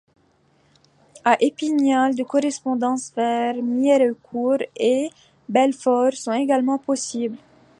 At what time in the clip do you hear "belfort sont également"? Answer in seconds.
5.47-6.79